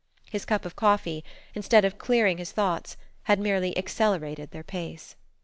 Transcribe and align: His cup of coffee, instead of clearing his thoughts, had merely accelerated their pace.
His 0.31 0.45
cup 0.45 0.65
of 0.65 0.75
coffee, 0.75 1.23
instead 1.53 1.85
of 1.85 1.99
clearing 1.99 2.39
his 2.39 2.51
thoughts, 2.51 2.97
had 3.25 3.37
merely 3.39 3.77
accelerated 3.77 4.49
their 4.49 4.63
pace. 4.63 5.15